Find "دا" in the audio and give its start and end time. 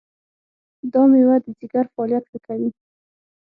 0.93-1.01